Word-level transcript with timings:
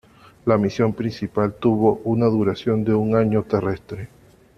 La 0.47 0.57
misión 0.57 0.93
principal 0.93 1.53
tuvo 1.59 2.01
una 2.05 2.25
duración 2.25 2.83
de 2.83 2.95
un 2.95 3.15
año 3.15 3.43
terrestre. 3.43 4.09